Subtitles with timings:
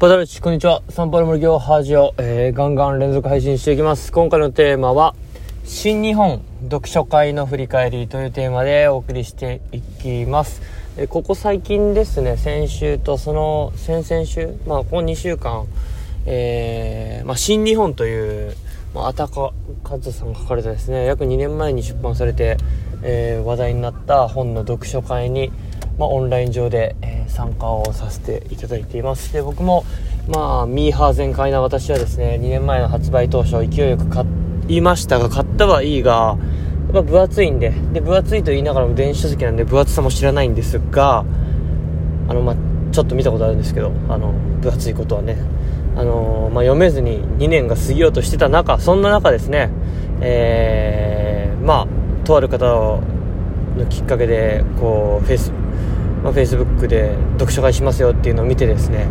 [0.00, 0.80] パタルチ、こんにちは。
[0.90, 4.12] サンパル森行ハージオ、えー、ガンガン連続配信していきます。
[4.12, 5.16] 今回のテーマは、
[5.64, 10.62] 新日本読書会の振り返りというテーマでお送りしていきます。
[10.96, 15.66] えー、ここ最近ですね、先週とその先々週、まあ、この2週間、
[16.26, 18.54] えー、まあ、新日本という、
[18.94, 19.52] まあ、あたか
[19.82, 22.56] かずさんが書かれたですね、約2年前に出版されて、
[23.02, 25.50] えー、話題になった本の読書会に、
[25.98, 29.32] まあ、オンライン上で、えー、参加をさせていただいています。
[29.32, 29.84] で僕も
[30.26, 34.26] まあミーハー全開な私はですね2年前の発売当初勢いよく買
[34.66, 36.36] いましたが買ったはいいが
[36.86, 41.24] やっぱ分厚いんでで分厚いと言いながらも電子書籍なんで分厚さも知らないんですが
[42.28, 42.56] あのまあ
[42.90, 45.36] ちょっと見たことあるんですけどあの分厚いことはね。
[45.96, 49.68] あのまあ、読めずに2年が過ぎようとしてた中そんな中ですね
[50.20, 51.88] えー、ま
[52.22, 53.02] あとある方の
[53.88, 55.52] きっかけでこうフェイス
[56.22, 59.06] まあ、Facebook で読書会しますよっていうのを見てですね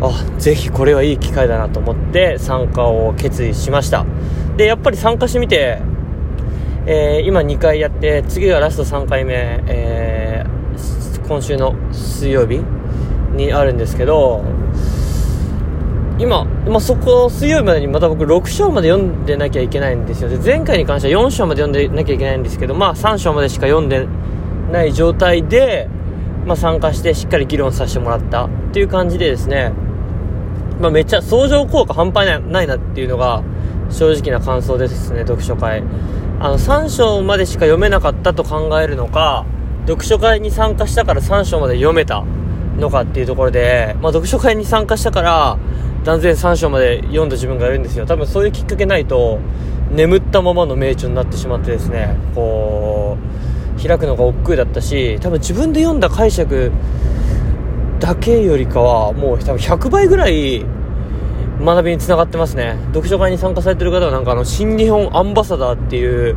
[0.00, 4.04] あぜひこれはいい機会だなと思って参加を決意しました。
[4.56, 5.80] でやっぱり参加してみて、
[6.86, 12.62] えー、今2回やって次がラスト3回目、えー、今週の水曜日
[13.34, 14.42] にあるんですけど
[16.18, 20.30] 今、まあ、そこ水曜日までにまた僕6章まで読んでなきゃいけないんですよ。
[20.30, 24.06] で前回に関しては4章まで読んでなきゃいけないんですけどまあ3章までしか読んで
[24.72, 25.88] ない状態で
[26.46, 29.72] まあ、参加してしっかり議論させてもらったっていう感じでですね、
[30.80, 33.42] まあ、めっちゃ相乗効果半端ないなっていうのが
[33.90, 35.82] 正直な感想ですね、読書会。
[36.38, 39.44] あの、3章までしか読めなかったと考えるのか、
[39.86, 42.24] 読書会に参加したから3章まで読めた
[42.78, 45.58] のかっていうところで、まあ、読書会に参加したから、
[46.04, 48.06] 断然3章まで読んだ自分がいるんですよ。
[48.06, 49.38] 多分そういうきっかけないと、
[49.90, 53.45] 眠ったままの名著になってしまってですね、こう、
[53.86, 56.72] 開くのが億劫だったし多分自分で読んだ解釈
[58.00, 60.64] だけよりかはもう多分100倍ぐらい
[61.60, 62.76] 学びにつながってますね。
[62.88, 66.36] 読書会に参加されてる方はなんかあの新日本アンバサダーっていう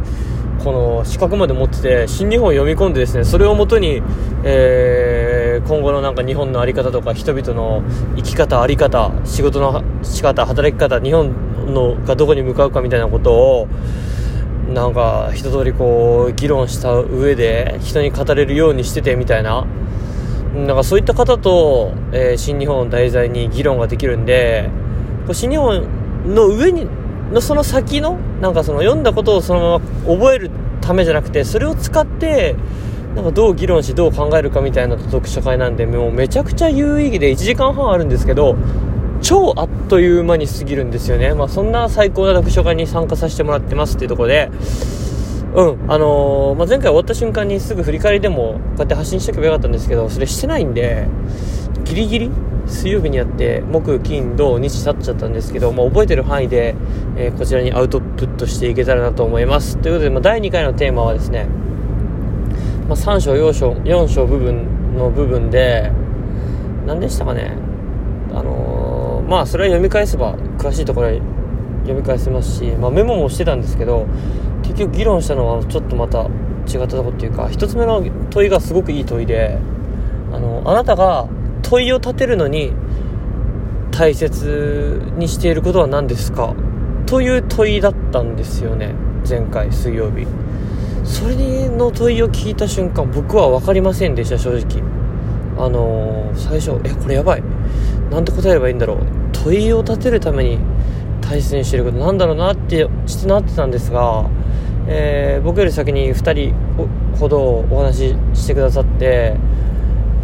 [0.64, 4.02] この資格まで持ってて新日本を読み込んでですねそれをもとに、
[4.44, 7.84] えー、今後のなんか日本の在り方とか人々の
[8.16, 13.68] 生き方あり方仕事の仕方働き方日本のがどこに向かうかみたいなことを
[14.74, 19.66] なんか一通りこう議論した上で人に語れるようにしててみたいな。
[20.56, 24.70] なんかそういった方と、えー、新日本を題材に議論ができるんで
[25.32, 25.86] 新日本
[26.26, 26.88] の上に
[27.32, 32.56] のその先のなんかその読んだことをそのまま覚えるためじゃなくてそれを使って
[33.16, 38.56] なんかどう議論しどう考えるかみたいな読書会なんでもうめちゃくちゃ有意義で1時間半あるんですけど
[39.22, 41.34] 超あっという間に過ぎるんですよね。
[41.34, 44.50] まあ、そんな最高な読書会に参加させてもらってますっていうところで、
[45.56, 51.08] うん、あのー、まあ、前回終わった瞬間にすぐ振り返りでもこうやって発信しておけばよかったんですけど、それしてないんで、
[51.86, 52.32] ギリギリ
[52.68, 56.76] 水曜日にやって、木、金、土、日経っちゃったんですけど、まあ、覚えてる範囲で、
[57.18, 59.78] えー、こちらにアウトプットしていけたらなと思います。
[59.78, 61.48] ということで、まあ、第2回のテーマはですね、
[62.88, 65.92] まあ、3章、4章、4章部分の部分で、
[66.86, 67.58] 何でしたかね、
[68.34, 68.69] あの
[69.30, 71.14] まあそれは読み返せば詳しいところは
[71.84, 74.08] 読み返せますし、まあ、メモもしてたんですけど
[74.64, 79.58] 結局議論したのはちょっとまた違ったとこっていうか1つ目の問いがすごくいい問いで
[80.34, 81.28] あのあなたが
[81.62, 82.74] 問いを立てるのに
[83.92, 86.56] 大切にしていることは何ですか？
[87.06, 88.94] という問いだったんですよね
[89.28, 90.26] 前回水曜日。
[91.04, 94.84] それの問いを聞いた瞬間僕は分かりませんでした正直。
[95.58, 97.44] あのー、最初えこれやばい。
[98.12, 99.19] なんて答えればいいんだろう。
[99.50, 100.60] 問いを立てるために
[101.22, 104.30] 大切にしてることなんだろうなってしてなってたんですが、
[104.88, 106.54] えー、僕より先に2人
[107.18, 109.36] ほどお話ししてくださって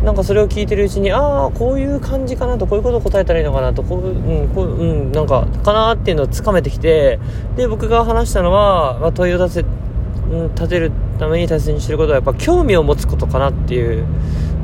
[0.03, 7.19] なんかそれを聞いてるうちにああこういう感じかなとこういうことを答えたらいいのかなとこう,、うんこううん、なんかかなっていうのをつかめてきて
[7.55, 9.69] で僕が話したのは、まあ、問いを立て,、
[10.31, 14.05] うん、立てるために大切にしてることはやっぱ興味を持つことかなっていう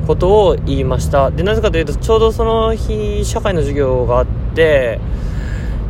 [0.05, 1.31] ことを言いました。
[1.31, 4.99] でなぜかというとちょうどその日社会の授業があってやっ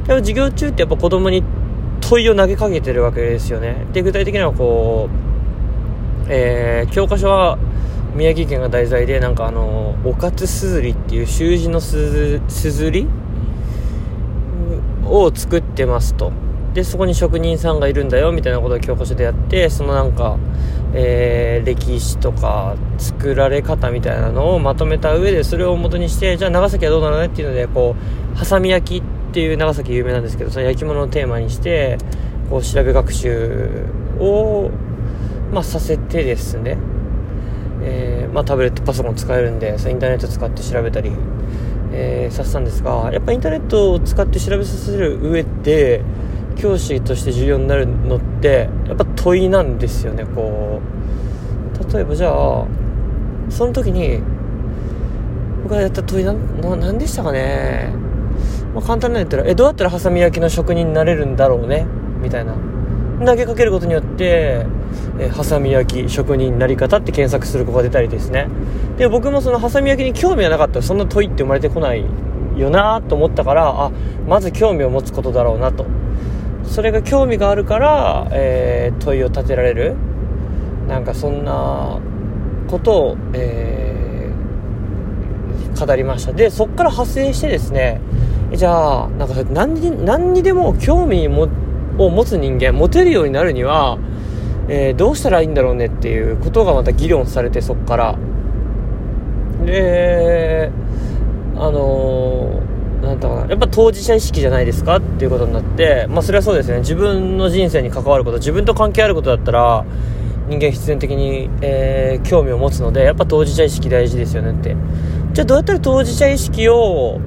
[0.08, 1.44] ぱ授業中ってやっぱ子供に
[2.02, 3.86] 問いを投げかけてるわけですよね。
[3.94, 7.58] で具体的にはこう、えー、教科書は
[8.16, 12.40] 宮城県が題材でなんかあのおかつすずりっていう習字のす
[12.72, 13.08] ずり
[15.06, 16.32] を作ってますと。
[16.74, 20.38] でそこに職人さんがいるんだよみたいなことを教科書でやってそのなんか、
[20.94, 27.96] えー、歴史とか作られ方みたいなのをまとめた上でそれを元にしてじゃあ長崎はどうなのねっていうのでこ
[28.34, 31.98] うハサミ焼きっていう長崎有名なんですけどその焼き物をテーマにして
[32.50, 33.86] こう調べ学習
[34.20, 34.70] を、
[35.52, 36.78] まあ、させてですね、
[37.82, 41.12] えー、まあ、タブレットパソコン使えるんでそインターネット使って調べたり
[41.94, 46.04] えー、させたんですがやっぱインターネットを使って調べさせる上で
[46.62, 51.94] 教師として重要になるのってやっぱ問いなんですよねこう。
[51.94, 52.66] 例えばじゃあ
[53.50, 54.22] その時に
[55.64, 57.92] 僕がやった問いなん何でしたかね、
[58.76, 61.88] まあ、簡単な言ったらえどうやったらハサミ焼きの職人になれるんだろうね。
[62.22, 62.56] みたいな。
[63.26, 64.66] 投げかけることによって
[65.20, 68.48] えハサミ焼き職人になり方って検索する子が出たりですね。
[68.98, 72.06] で僕もそのハサミ焼きに興味がなかったらそんな問いって生まれてこない
[72.56, 73.92] よなと思ったからあ
[74.28, 76.01] まず興味を持つことだろうなと。
[76.66, 79.96] それが興味があるから、えー、問いを立てられる。
[80.88, 82.00] なんかそんな
[82.68, 86.34] ことを、えー、語りました。
[86.34, 88.02] でそこから派生してですね
[88.54, 91.48] じゃあなんか何に何にでも興味も
[91.98, 93.98] を持つ人間持てるようになるには
[94.74, 98.18] えー、どうしたらいいんだろうねっていうことがまた議論されてそこから。
[99.66, 100.72] で
[101.58, 102.62] あの、
[103.02, 103.48] なんだろうな。
[103.48, 104.98] やっぱ当事者意識じゃないですか？
[104.98, 106.06] っていうことになって。
[106.10, 106.80] まあそれはそうですね。
[106.80, 108.38] 自分の人生に関わること。
[108.38, 109.86] 自分と関係あることだったら
[110.48, 114.76] 人間必然的に、えー、興味を持つのでやっぱ当事者意識大事ですよねって。
[115.34, 117.20] じゃあどうやったら当事者意識を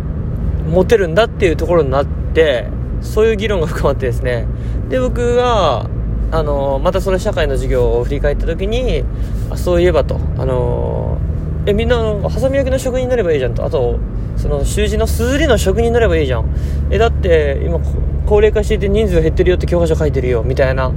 [0.69, 2.69] 持てるんだっていうところになって
[3.00, 4.47] そういう議論が深まってですね。
[4.88, 5.87] で僕が
[6.31, 9.05] あのまたその社会の授業を振り返った時に
[9.50, 10.21] あそういえばと。
[10.38, 11.19] あの
[11.66, 11.96] えみんな
[12.28, 13.64] ハサミ焼きの職人になればいいじゃんと。
[13.64, 13.99] あと
[14.37, 16.44] その習字のすずりの職人になればいいじゃん。
[16.90, 17.81] えだって今
[18.26, 20.93] 高齢化していて人数減ってるよって教科書書いてるよみたいな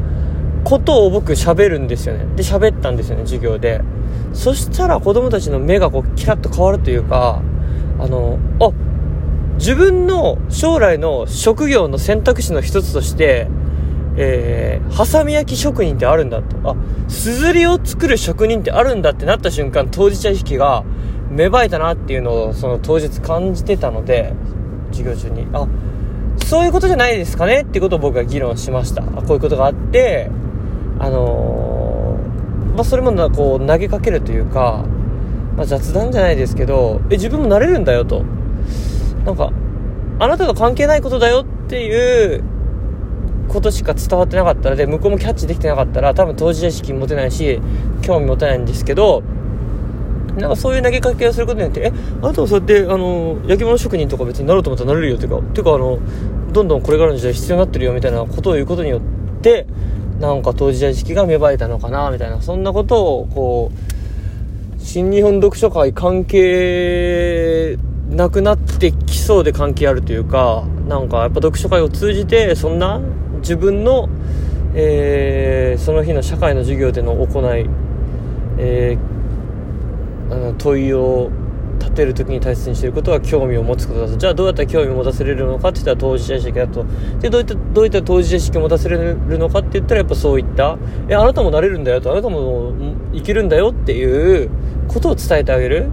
[0.63, 2.25] ことを僕喋るんですよね。
[2.35, 3.81] で喋ったんですよね授業で。
[4.33, 7.41] そしたら子供たちの目がこうキラッと変わるというか
[7.99, 8.71] あのあ
[9.57, 13.47] 自分の将来の職業の選択肢の一つとして
[14.19, 16.57] えー、ハサミ焼き職人ってあるんだと。
[16.69, 16.75] あ、
[17.07, 20.83] すずりを作る職人ってあるんだってなった瞬間、当事者意識が
[21.29, 24.33] 芽生えたなっていうのを、その当日感じてたので、
[24.91, 25.47] 授業中に。
[25.53, 25.67] あ、
[26.45, 29.03] そういうことじゃないですかねってことを僕は議論しました。
[29.03, 30.31] あこういうことがあって、
[30.99, 34.83] あのー、まあ、それもな、こう、投げかけるというか、
[35.55, 38.23] まあ、雑談じゃないですけど、え、自分もなれるんだよと。
[39.25, 39.51] なんか、
[40.19, 42.43] あなたと関係ないことだよっていう
[43.47, 47.59] ことしか伝わってなかったらで向こうもキャッチできてなかったら多分当事者意識持てないし
[48.01, 49.23] 興味持てないんですけど
[50.37, 51.87] なんかそういう投げかけをすることによってえ
[52.21, 55.99] あなたはそうやってあの焼き物職人とか別になろうと思ったらなれるよっていうかていうかあの
[56.51, 59.01] どんどんこれからの時代必要になってるよみたいなことを言うことによっ
[59.41, 59.65] て
[60.19, 67.77] なんか当事者意識が芽生えたのかなみたいなそんなことをこう新日本読書会関係
[68.09, 73.01] なくなってきそうで関係あるというかなんかやっぱ読書会を通じてそんな
[73.39, 74.09] 自分の、
[74.73, 77.69] えー、その日の社会の授業での行い、
[78.57, 81.29] えー、あの問いを
[81.79, 84.17] 立てる時に大切にしていることは興味を持つことだと。
[84.17, 86.85] じゃあどうやったら興味を持たせれるのかって言ったら当事者意識だと。
[87.19, 90.77] でどういったどういった当事者意識を持たせれるのかって言ったらやっぱそういった。
[91.07, 92.11] えあなたもなれるんだよと。
[92.11, 92.73] あなたも
[93.13, 94.49] 生きるんだよっていう
[94.87, 95.89] ことを伝えてあげる。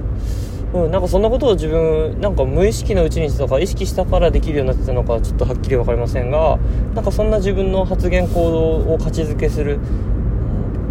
[0.75, 6.59] うん、なんかそんなことを自分なんか無意識のうちにとか意識したからできるようになってたのかちょっとはっきり分かりませんが
[6.95, 9.79] なんかそんな自分の発言行動を価値づけする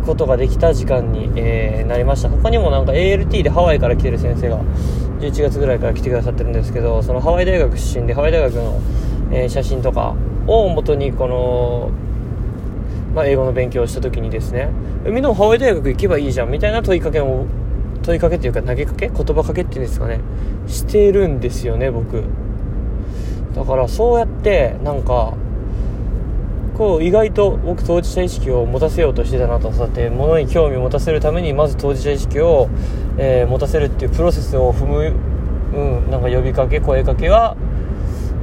[0.05, 2.29] ことができた時間に、えー、なりました。
[2.29, 4.59] 他にもなんか ALT でハワイから来てる先生が
[5.19, 8.81] 11月ぐらいから来てくださってるんですけどそのハワイ大学出身でハワイ大学の、
[9.31, 10.15] えー、写真とか
[10.47, 11.91] を元にこの、
[13.15, 14.69] まあ、英語の勉強をした時にですね
[15.05, 17.45] みんなもハワイ大学行けばいいじゃんみたいな問いかけを
[18.03, 19.09] 問いかけっていうか投げかけ？
[19.09, 20.19] 言葉かけっていうんですかね。
[20.67, 22.23] してるんですよね僕。
[23.55, 25.33] だからそうやってなんか
[26.75, 32.67] こう意外と僕当事者意識を持たせようとしてたなとそうやって物に興味を持たせるためにまず当事者意識を、
[33.17, 35.13] えー、持たせるっていうプロセスを踏む、
[35.75, 37.55] うん、なんか呼びかけ声かけは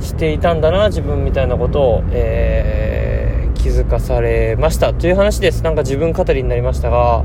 [0.00, 4.95] していたんだな自分みたいなことを、えー、気づかされました。
[4.95, 5.64] という話です。
[5.64, 7.25] なんか自分語りになりましたが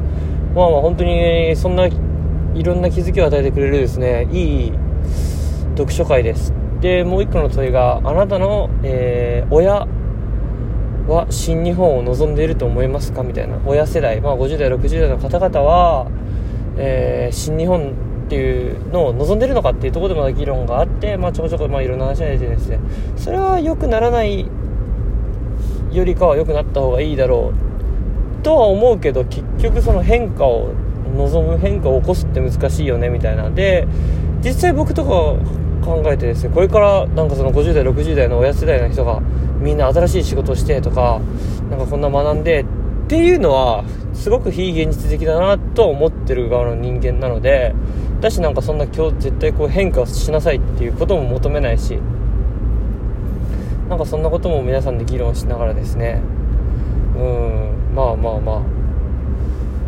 [0.56, 1.88] まあまあ本当にそんな
[2.56, 4.72] いろんな気づきを与えてくれるですねいい
[5.76, 6.54] 読書会です。
[6.82, 9.88] でもう一個の問いがあなたの、えー、親
[11.08, 13.24] は新日本を望んでいると思いますか？
[13.24, 13.60] みたいな。
[13.66, 16.08] 親世代、まあ、50代60代の方々は、
[16.78, 17.92] えー、新日本
[18.26, 22.80] っていうのを望んでるのかっていうところでまだ議論があって、まあ、ちょこちょこまあいろんな話が出てですね。
[23.18, 24.48] それは良くならない
[25.92, 27.54] よりかは良くなった方がいいだろ
[28.40, 30.74] うとは思うけど結局その変化を
[31.16, 33.88] 望む変化を起こすって難しいよねみたいなで
[34.44, 35.10] 実際僕とか
[35.86, 39.22] 考えてですねこれからなんかその50代60代の親世代の人が
[39.60, 41.20] みんな新しい仕事をしてとか
[41.70, 42.66] なんかこんな学んでっ
[43.08, 47.76] ていうのはすごく非現実的だなと思ってる側の人間なので
[48.22, 52.00] だしなんかそんな今日絶対こう変化しなさいっていうことも求めないし
[53.90, 56.20] なんかそんなことも皆さんで議論しながらですね。
[57.16, 58.75] うんまあまあまあ。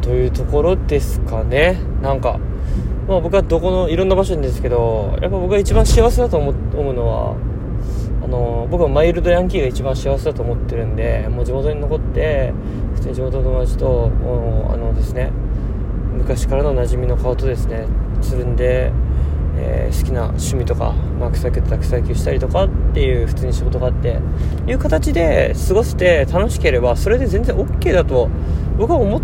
[0.08, 1.78] というところですかね。
[2.02, 2.40] なんか、
[3.10, 7.36] まあ、僕はどこのいろんな場所にですけどやっぱ僕が一番幸せだと思うのは
[8.24, 12.54] あの僕はマイルドヤンキーが一番幸せだと思ってるんでもう地元に残って
[12.96, 14.12] 普通に地元の友達と
[14.74, 15.32] あのですね
[16.14, 17.86] 昔からの馴染みの顔とですね
[18.22, 18.94] つるんで
[19.60, 24.20] えー、好きな趣味とか、まあ、草木と草野球したりとかっていう普通に仕事があって
[24.68, 28.30] いう形で過ごせて楽しければそれで全然 OK だと
[28.78, 29.22] 僕は思っ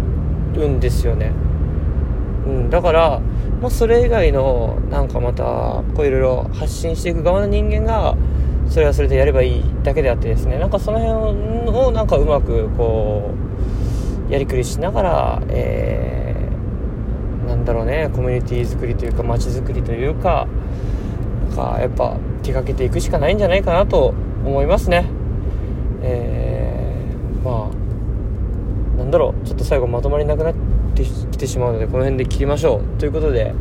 [0.55, 1.31] うんですよね、
[2.45, 3.19] うん、だから
[3.61, 5.43] もうそれ以外のなんかまた
[5.95, 8.15] こういろいろ発信していく側の人間が
[8.69, 10.57] それはそれでやればいいだけであってですね。
[10.57, 13.31] なんかその辺をなんかうまくこ
[14.29, 16.33] うやりくりしながら、えー
[17.47, 18.09] なんだろうね。
[18.13, 20.47] コミュニティ作りというか街づくりというか
[21.49, 24.13] なんかやっぱ手掛けていくしかないんじゃないかなと
[24.45, 25.05] 思いますね。
[26.01, 27.82] えー、まあ
[29.13, 30.53] だろうちょっと最後まとまりなくなっ
[30.95, 32.99] てきてしまうのでこの辺で切りましょう。
[32.99, 33.53] ということで、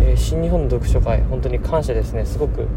[0.00, 2.26] えー、新日本の読書会本当に感謝ですね。
[2.26, 2.68] すごく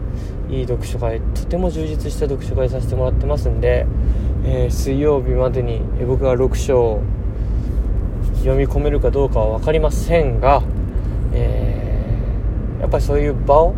[0.50, 3.86] いい読書会とても充実した読書会させてもらってますんで、
[4.46, 7.02] えー、水曜日までに僕が6章
[8.40, 10.64] 読み込めるかどうかは分かりませんが、
[11.34, 13.76] えー、やっぱりそういう場を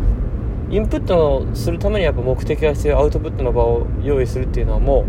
[0.70, 5.04] インプットのするためにやっぱ目的が必要アウトプットの場を用意するっていうのはも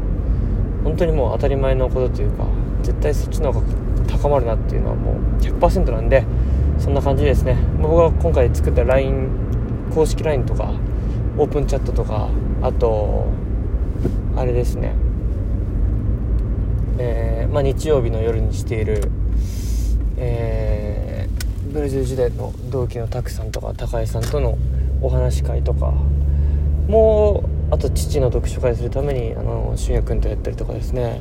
[0.82, 2.46] う本当にもう当たり前のことというか
[2.86, 3.68] 絶対そっちの方が
[4.08, 6.24] 高まるなっていうのはもう100%なんで
[6.80, 7.58] そんな感じですね。
[7.82, 9.30] 僕が今回作った LINE
[9.94, 10.74] 公式 LINE とか
[11.38, 12.30] オープンチャットとか
[12.62, 13.26] あと
[14.36, 14.94] あれですね。
[16.98, 19.12] えー、まあ、日曜日の夜にしている
[20.18, 24.58] えー、ブルジル時代の同期の拓さんとか高井さんとの
[25.02, 25.94] お話会とか
[26.88, 31.20] もうあと父の読書会するためにあの俊也君とやったりとかですね。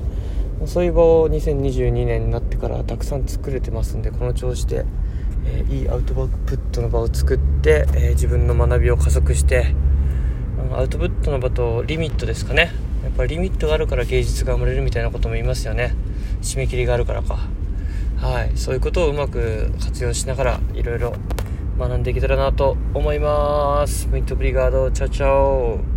[0.67, 4.85] そういう場を2022年になってからたくさん作れてますんでこの調子で、
[5.47, 9.75] えー、いいアウトプットの場を作って、えー、自分の学びを加速して
[10.73, 12.73] アウトプットの場とリミットですかね。
[13.05, 15.95] やっぱりリミットがあるから芸術が生まれるみたいなことも言いますよね。
[16.43, 17.39] 締め切りがあるからか。
[18.17, 21.15] はい、そういうことをうまく活用しながらいろいろ
[21.79, 24.09] 学んでいけたらなと思います。
[24.09, 25.94] ミットブリガード、チャチャオ。